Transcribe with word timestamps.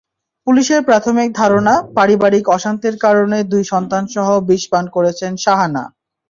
পুলিশের 0.47 0.81
প্রাথমিক 0.83 1.29
ধারণা, 1.35 1.73
পারিবারিক 1.97 2.45
অশান্তির 2.49 2.95
কারণে 2.97 3.37
দুই 3.51 3.63
সন্তানসহ 3.71 4.27
বিষ 4.49 4.63
পান 4.71 4.85
করেছেন 4.95 5.31
শাহানা। 5.43 5.83